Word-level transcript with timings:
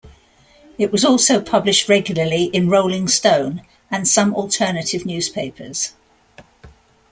It 0.79 0.91
was 0.91 1.05
also 1.05 1.39
published 1.39 1.87
regularly 1.87 2.45
in 2.45 2.71
"Rolling 2.71 3.07
Stone" 3.07 3.61
and 3.91 4.07
some 4.07 4.33
alternative 4.33 5.05
newspapers. 5.05 5.93